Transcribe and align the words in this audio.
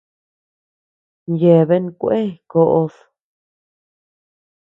Yeaben 1.39 1.85
kué 1.99 2.19
koʼod. 2.51 2.93